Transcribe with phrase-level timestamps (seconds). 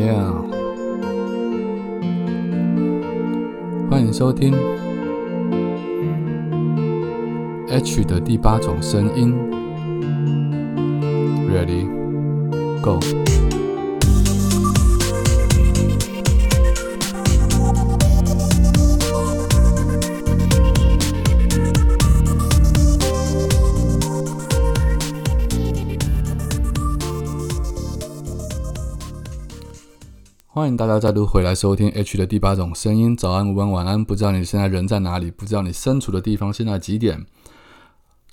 [0.00, 0.32] Yeah，
[3.90, 4.54] 欢迎收听
[7.68, 9.34] H 的第八种声音。
[11.50, 11.86] Ready,
[12.80, 12.98] go.
[30.52, 33.16] 欢迎大家再度回来收听 H 的第八种声音。
[33.16, 34.04] 早安、午安、晚安。
[34.04, 35.30] 不知道你现在人在哪里？
[35.30, 37.24] 不知道你身处的地方现在几点？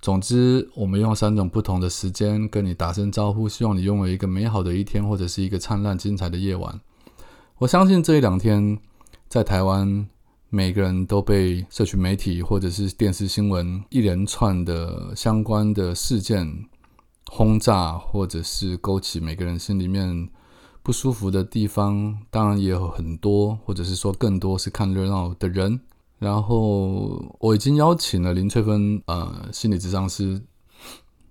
[0.02, 6.81] 总之，我们用三种不同的时间跟你打声招呼，希望你拥有一个美好的一天，或者是一个灿烂精彩的夜晚。
[7.59, 8.79] 我相信这一两天
[9.29, 10.07] 在台湾，
[10.49, 16.65] 每个人都被社群媒体或者是电视新闻一连串的相关的事件
[17.27, 20.27] 轰炸，或者是勾起每个人心里面。
[20.88, 25.82] 不舒服的地方，当然也有很多，或者是说更多是看热闹的人。
[26.18, 30.41] 然后我已经邀请了林翠芬，呃，心理咨商师，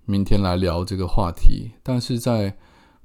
[0.05, 1.71] 明天来聊这个话题。
[1.81, 2.55] 但是在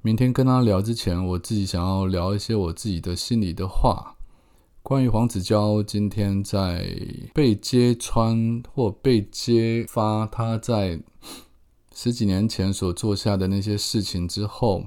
[0.03, 4.15] 明天跟他聊之前，我自己想要聊一些我自己的心里的话。
[4.83, 6.87] 关于黄子佼今天在
[7.33, 11.01] 被揭穿或被揭发他在
[11.95, 14.85] 十几年前所做下的那些事情之后。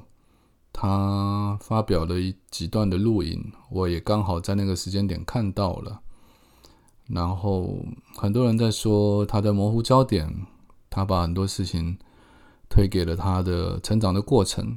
[0.78, 6.00] 他发表了一几段的录影，我也刚好在那个时间点看到了。
[7.06, 7.78] 然后
[8.14, 10.30] 很多人在说他的模糊焦点，
[10.90, 11.96] 他把很多事情
[12.68, 14.76] 推给了他的成长的过程，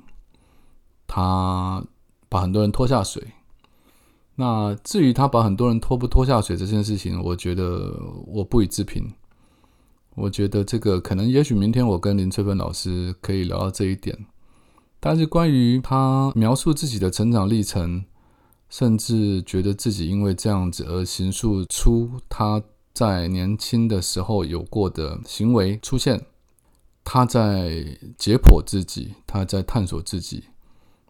[1.06, 1.84] 他
[2.30, 3.34] 把很多人拖下水。
[4.36, 7.94] 那至于他把很多人拖不拖下水这件事情，我觉得
[8.26, 9.12] 我不予置评。
[10.16, 14.18] 我觉得这个可能，也许明天我跟林翠芬老师可以聊到这一点。
[15.00, 18.04] 但是关于他描述自己的成长历程，
[18.70, 22.62] 甚至觉得自己因为这样子而形塑出他
[22.94, 26.26] 在年轻的时候有过的行为出现，
[27.06, 30.44] 他在解剖自己，他在探索自己。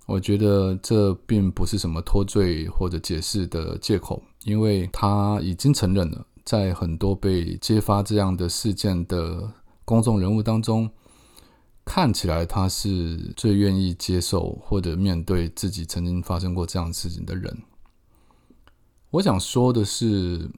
[0.05, 9.51] 我觉得这并不是什么脱罪或者解释的借口，因为他已经承认了，在很多被揭发这样的事件的
[9.83, 10.89] 公众人物当中。
[11.91, 17.63] 看起来他是最愿意接受或者面对自己曾经发生过这样事情的人。
[19.09, 20.51] 我想说的是，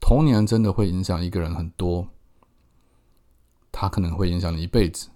[0.00, 2.08] 童年真的会影响一个人很多，
[3.70, 5.10] 他可能会影响你一辈子。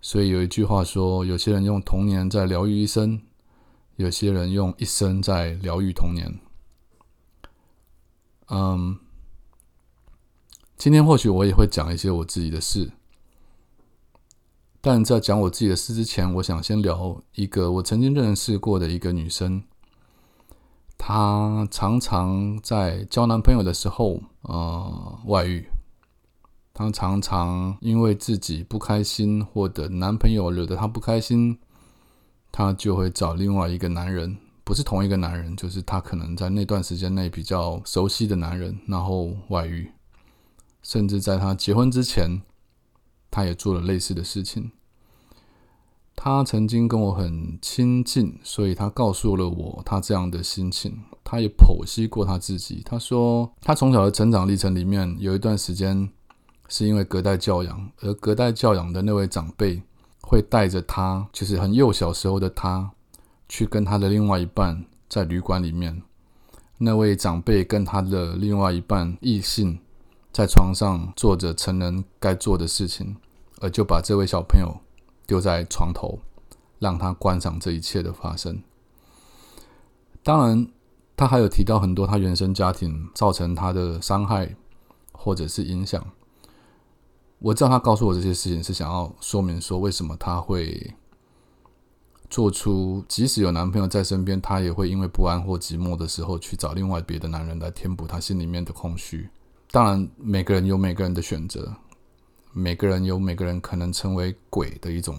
[0.00, 3.20] 所以有一句话说，有些人用童年在疗愈一生，
[3.96, 6.38] 有些人用一生在疗愈童年。
[8.50, 9.00] 嗯，
[10.76, 12.92] 今天或许我也会讲一些我自己的事。
[14.80, 19.62] 但在讲我自己的事之前，我想先聊一个我曾经认识过的一个女生。
[20.96, 25.66] 她常常在交男朋友的时候，呃，外遇。
[26.72, 31.58] 她常常因为自己不开心，或者男朋友惹得她不开心，
[32.52, 39.90] 她就会找另外一个男人，不是同一个男人，就是她可能在那段时间内比较熟悉的男人，然后外遇。
[40.82, 42.42] 甚至在她结婚之前。
[43.30, 44.70] 他也做了类似的事情。
[46.20, 50.98] 他曾经跟我很亲近，所以他告诉了我他这样的心情。
[51.22, 52.82] 他也剖析过他自己。
[52.84, 56.10] 他说，他从小的成长历程里面有一段时间
[56.68, 59.80] 是因为隔代教养，而隔代教养的那位长辈
[60.22, 62.90] 会带着他，就是很幼小时候的他，
[63.48, 66.02] 去跟他的另外一半在旅馆里面。
[66.78, 69.78] 那位长辈跟他的另外一半异性。
[70.32, 73.16] 在床上做着成人该做的事情，
[73.60, 74.80] 而就把这位小朋友
[75.26, 76.20] 丢在床头，
[76.78, 78.62] 让他观赏这一切的发生。
[80.22, 80.68] 当然，
[81.16, 84.54] 他还有提到很多他原生家庭造成他的伤害
[85.12, 86.04] 或者是影响。
[87.40, 90.94] 我知道他告诉我这些事情是想要说明说，为什么他会
[92.28, 99.30] 做出即使有男朋友在身边，他也会因为不安或寂寞的时候去找另外别的男人来填补他心里面的空虚。
[99.70, 101.76] 当然，每个人有每个人的选择，
[102.54, 105.14] 每个人有每个人可能成为鬼的一种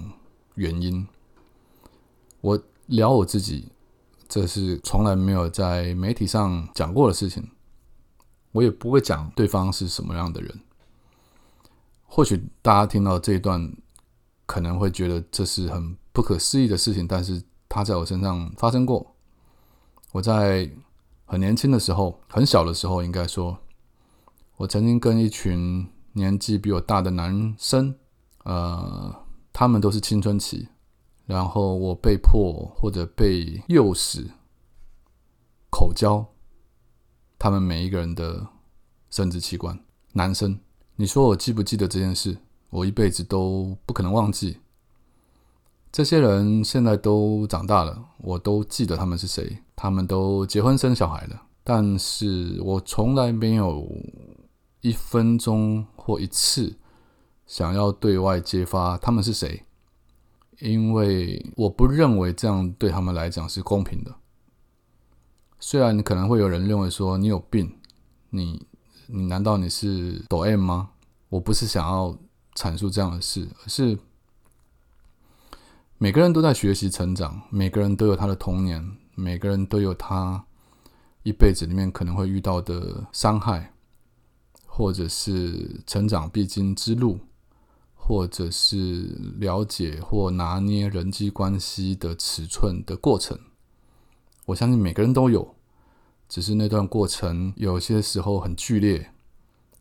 [0.55, 1.07] 原因。
[2.41, 3.71] 我聊我自己，
[4.27, 7.47] 这是从来没有在媒体上讲过的事情，
[8.51, 10.59] 我也不会讲对方是什么样的人。
[12.07, 13.71] 或许大家听到这一段，
[14.47, 19.15] 可能会觉得这是很不可思议的事情，但是它在我身上发生过。
[20.11, 20.67] 我在
[21.25, 23.55] 很年轻的时候，很小的时候，应该说。
[24.59, 27.95] 我曾经跟一群年纪比我大的男生，
[28.43, 29.23] 呃，
[29.53, 30.67] 他们都是青春期，
[31.25, 34.31] 然后我被迫或者被诱使
[35.69, 36.25] 口交
[37.37, 38.47] 他们每一个人的
[39.09, 39.79] 生殖器官。
[40.11, 40.59] 男生，
[40.97, 42.37] 你说我记不记得这件事？
[42.69, 44.57] 我一辈子都不可能忘记。
[45.89, 51.43] 这些人现在都长大了，我都记得他们是谁，他们都结婚生小孩了。
[51.63, 53.87] 但是我从来没有
[54.81, 56.77] 一分钟或一次
[57.45, 59.65] 想要对外揭发他们是谁。
[60.59, 64.13] 因为我不认为这样对他们来讲是公平的。
[65.57, 67.77] 虽然你可能会有人认为说你有病，
[68.31, 68.65] 你
[69.07, 70.89] 你难道你是抖 M 吗？
[71.29, 72.17] 我不是想要
[72.55, 73.97] 阐述这样的事，而是
[75.97, 80.43] 每个人都在学习成长，每个人都有他的童年，每个人都有他
[81.23, 83.73] 一辈子里面可能会遇到的伤害，
[84.79, 87.19] 或者是成长必经之路。
[88.01, 89.03] 或者是
[89.37, 93.37] 了解或拿捏人际关系的尺寸的过程，
[94.47, 95.53] 我相信每个人都有，
[96.27, 99.11] 只是那段过程有些时候很剧烈，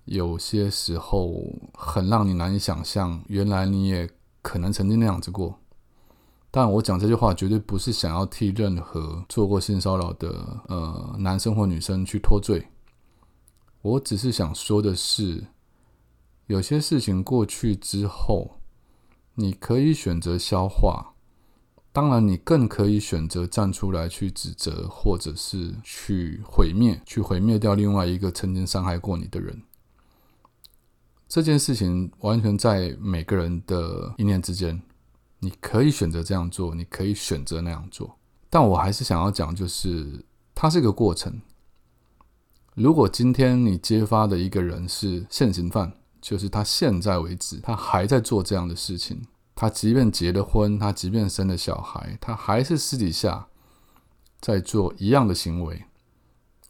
[0.05, 1.43] 有些时候
[1.73, 4.07] 很让你难以想象，原来你也
[4.43, 5.59] 可能曾经那样子过。
[6.51, 12.69] 但我讲这句话绝对不是想要替任何做过性骚扰的呃男生或女生去脱罪，
[13.83, 15.47] 我只是想说的是。
[16.47, 18.59] 有些事情过去之后，
[19.35, 21.13] 你可以选择消化，
[21.93, 29.63] 当然，你更可以选择站出来去指责，或者是去毁灭，去毁灭掉另外一个曾经伤害过你的人。
[31.29, 34.81] 这件事情完全在每个人的一念之间，
[35.41, 38.17] 你可以选择这样做，你可以选择那样做。
[38.49, 40.25] 但我还是想要讲，就是
[40.55, 41.39] 它是一个过程。
[42.81, 49.21] 如果今天你揭发的一个人是现行犯，就是他现在为止，他还在做这样的事情。
[49.57, 53.49] 他即便结了婚，他即便生了小孩，他还是私底下
[54.41, 55.87] 在做一样的行为。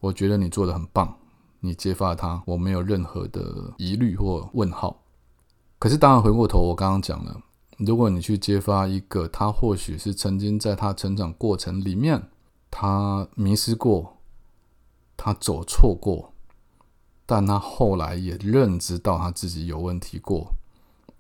[0.01, 1.15] 我觉得你做的很棒，
[1.61, 5.03] 你揭发他，我没有任何的疑虑或问号。
[5.79, 7.39] 可是，当然回过头，我刚刚讲了，
[7.77, 12.31] 如果你去揭发一个他，或许是曾经在他成长过程里面，
[12.71, 14.18] 他迷失过，
[15.19, 16.33] 他走错过。
[17.27, 20.55] 但他后来也认知到他自己有问题过，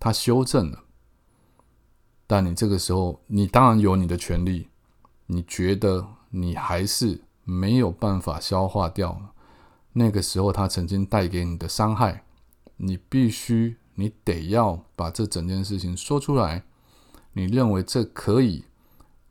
[0.00, 0.85] 他修正了。
[2.27, 4.69] 但你这个时候，你当然有你的权利。
[5.31, 9.35] 你觉得你还是没有办法消化掉
[9.93, 12.25] 那个时候他曾经带给你的伤害，
[12.79, 16.65] 你必须，你得要把这整件事情说出来。
[17.35, 18.65] 你认为这可以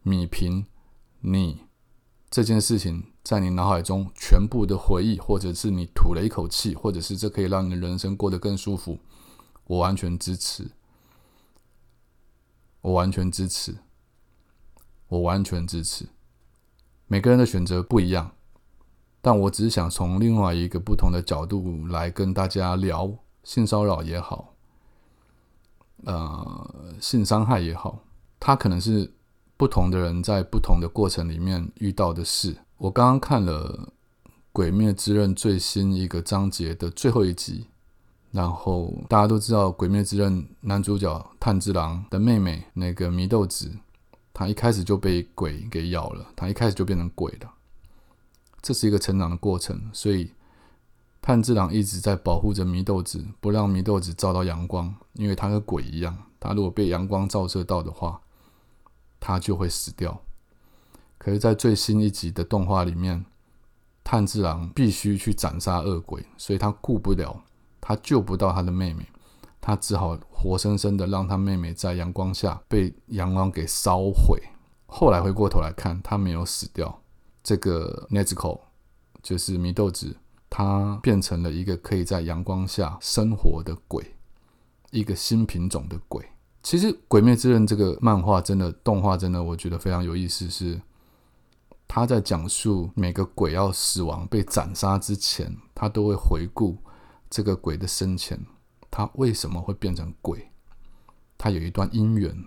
[0.03, 0.67] 米平
[1.21, 1.61] 你
[2.29, 3.05] 这件事情？
[3.27, 8.99] 在你脑海中全部的回忆，或者是你吐了一口气，或者是这可以让你的人生过得更舒服，
[9.65, 10.71] 我完全支持，
[12.79, 13.79] 我完全支持，
[15.09, 16.07] 我完全支持。
[17.07, 18.31] 每个人的选择不一样，
[19.19, 23.13] 但我只是想从另外一个不同的角度来跟大家聊
[23.43, 24.53] 性骚扰也好，
[26.05, 28.05] 呃，性伤害也好，
[28.39, 29.13] 它可能是
[29.57, 32.59] 不同的人在不同的过程里面遇到的事。
[32.77, 33.89] 我刚刚看了
[34.51, 37.65] 《鬼灭之刃》最新一个章节的最后一集，
[38.29, 43.71] 然后大家都知道，《鬼灭之刃》男主角炭治郎的妹妹那个祢豆子，
[44.31, 47.51] 她一开始就被鬼给咬了，她一开始就变成鬼了。
[48.61, 50.29] 这是一个成长的过程，所以
[51.19, 58.21] 炭治郎一直在保护着祢豆子，不让祢豆子照到阳光，因为他和鬼一样，他如果被阳光照射到的话，
[59.19, 60.21] 他就会死掉。
[61.17, 63.25] 可是，在最新一集的动画里面，
[64.03, 67.43] 炭治郎必须去斩杀恶鬼，所以他顾不了，
[67.81, 69.05] 他救不到他的妹妹，
[69.59, 74.41] 他只好活生生的让他妹妹在阳光下被阳光给烧毁。
[74.85, 77.01] 后来回过头来看，他没有死掉。
[77.43, 78.61] 这个 Nezuko
[79.21, 80.15] 就是祢豆子，
[80.49, 84.15] 他变成了一个可以在阳光下生活的鬼，
[84.91, 86.25] 一个新品种的鬼。
[86.63, 90.79] 其实，《鬼灭之刃》这个漫画真的动画真的，我觉得非常有意思，是。
[91.87, 96.77] 他在讲述每个鬼要死亡被斩杀之前，他都会回顾
[97.29, 98.39] 这个鬼的生前，
[98.91, 100.51] 他为什么会变成鬼？
[101.37, 102.45] 他有一段因缘，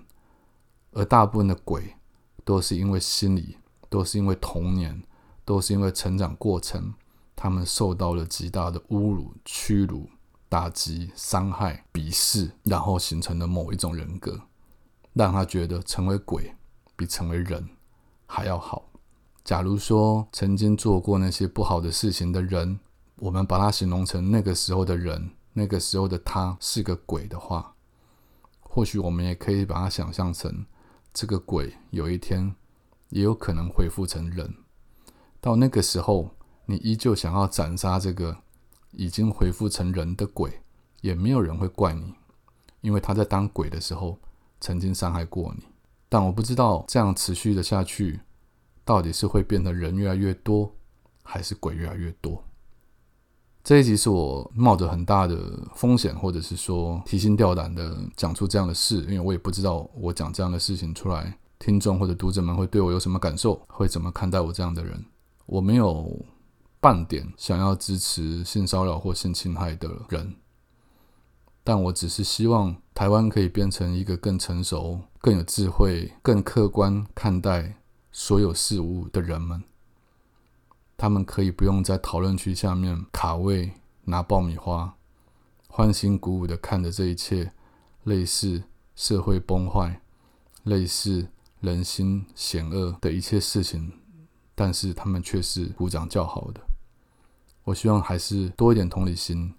[0.93, 1.97] 而大部分的鬼
[2.45, 3.57] 都是因为心理，
[3.89, 5.03] 都是因为童年，
[5.45, 6.93] 都是因为成长过程，
[7.35, 10.09] 他们受到了极大的侮辱、屈辱、
[10.49, 14.41] 打击、伤害、鄙视，然后形成了某一种人格，
[15.15, 16.55] 让他觉得成为鬼
[16.95, 17.69] 比成为人
[18.27, 18.90] 还要好。
[19.45, 22.79] 假如说曾经做过那些不好的事情的人，
[23.17, 27.75] 我们把他形容成那个时候的人，那个时候的他是个鬼的话，
[28.61, 30.65] 或许我们也可以把他想象成
[31.13, 32.55] 这个鬼有一天
[33.09, 34.55] 也有可能恢复成人。
[35.41, 36.31] 到那个时候，
[36.67, 38.37] 你依旧想要斩杀这个
[38.93, 40.63] 已经恢复成人的鬼，
[41.01, 42.15] 也没有人会怪你，
[42.83, 44.19] 因为他在当鬼的时候
[44.61, 45.65] 曾经伤害过你。
[46.09, 48.21] 但我不知道这样持续的下去，
[48.91, 50.69] 到底是会变得人越来越多，
[51.23, 52.43] 还是鬼越来越多。
[53.63, 55.39] 这一集是我冒着很大的
[55.77, 65.05] 风险，或者是说提心吊胆的讲出这样的事，因为我也不知道我讲这样的事情出来，听众或者读者们会对我有什么感受，会怎么看待我这样的人。
[65.47, 66.27] 我没有
[66.81, 70.35] 半点想要支持性骚扰或性侵害的人，
[71.63, 77.77] 但我只是希望台湾可以变成一个更成熟、更有智慧、更客观看待
[78.13, 79.63] 所有事物的人们。
[80.97, 83.73] 他们可以不用在讨论区下面卡位
[84.05, 84.97] 拿爆米花，
[85.69, 87.53] 欢欣鼓舞的看着这一切
[88.05, 88.65] 类似
[88.95, 90.03] 社会崩坏、
[90.65, 91.29] 类似
[91.61, 93.93] 人心险恶的一切事情，
[94.55, 96.61] 但是他们却是鼓掌叫好的。
[97.65, 99.55] 我希望还是多一点同理心，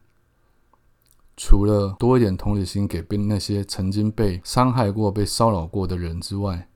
[1.37, 6.67] 除了多一点同理心给被那些曾经被伤害过、被骚扰过的人之外，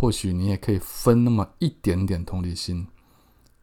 [0.00, 2.86] 或许你也可以分那么一点点同理心。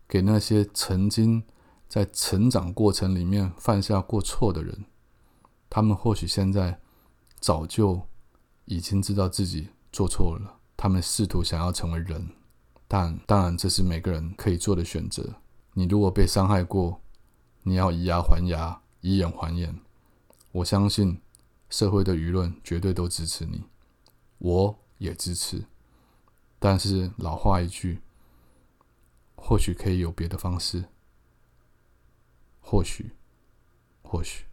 [0.06, 1.42] 给那些曾经
[1.88, 4.84] 在成长过程里面犯下过错的人，
[5.70, 6.77] 他们或许现在
[7.39, 8.01] 早就
[8.65, 10.60] 已经知道自己做错了。
[10.75, 12.30] 他们试图想要成为人，
[12.86, 15.36] 但当然这是每个人可以做的选择。
[15.74, 17.01] 你如果被伤害过，
[17.63, 19.80] 你要以牙还牙，以眼还眼。
[20.51, 21.22] 我相信
[21.70, 23.63] 社会的舆论绝对都支持你，
[24.38, 25.63] 我也支持。
[26.65, 28.01] 但是老话一句。
[29.48, 30.86] 或许可以有别的方式，
[32.60, 33.12] 或许，
[34.01, 34.45] 或许。